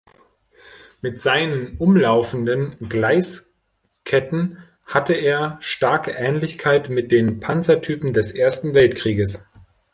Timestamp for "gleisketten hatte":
2.89-5.13